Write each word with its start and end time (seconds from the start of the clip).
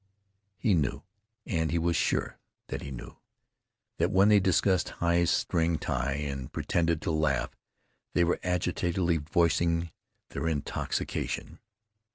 He 0.57 0.73
knew—and 0.73 1.69
he 1.69 1.77
was 1.77 1.95
sure 1.95 2.39
that 2.69 2.81
she 2.81 2.89
knew—that 2.89 4.09
when 4.09 4.29
they 4.29 4.39
discussed 4.39 4.89
Heye's 4.99 5.29
string 5.29 5.77
tie 5.77 6.13
and 6.13 6.51
pretended 6.51 7.03
to 7.03 7.11
laugh, 7.11 7.55
they 8.15 8.23
were 8.23 8.39
agitatedly 8.43 9.17
voicing 9.17 9.91
their 10.29 10.47
intoxication. 10.47 11.59